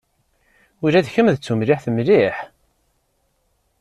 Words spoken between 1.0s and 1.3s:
d kemm